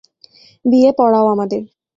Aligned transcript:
বিয়ে 0.65 0.91
পড়াও 0.97 1.25
আমাদের। 1.27 1.61